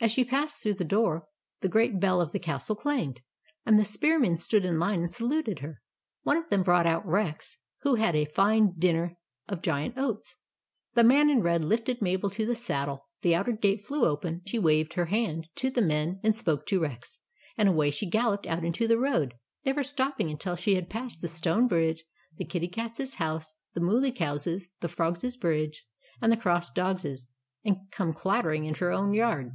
[0.00, 1.28] As she passed through the door,
[1.60, 3.20] the great bell of the castle clanged,
[3.64, 5.80] and the spearmen stood in line and saluted her.
[6.24, 9.16] One of them brought out Rex, who had had a fine dinner
[9.46, 10.38] of giant oats.
[10.94, 14.58] The man in red lifted Mabel to the saddle; the outer gate flew open; she
[14.58, 17.20] waved her hand to the men and spoke to Rex,
[17.56, 19.34] and away she galloped out into the road,
[19.64, 22.02] never stopping until she had passed the stone bridge,
[22.38, 25.86] the Kitty Cat's house, the Mooly Cow's, the Frogs' bridge,
[26.20, 27.28] and the Cross Dog's,
[27.64, 29.52] and come clattering into her own yard.